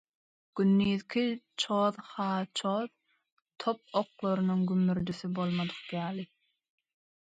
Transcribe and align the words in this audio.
Gündizki 0.59 1.25
çoz-ha-çoz, 1.63 2.89
top 3.63 3.79
oklarynyň 4.03 4.61
gümmürdisi 4.73 5.35
bolmadyk 5.35 5.97
ýaly. 5.99 6.31